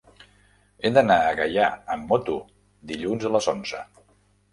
He 0.81 0.89
d'anar 0.93 1.17
a 1.25 1.35
Gaià 1.39 1.65
amb 1.95 2.13
moto 2.13 2.39
dilluns 2.93 3.29
a 3.29 3.33
les 3.37 3.51
onze. 3.53 3.83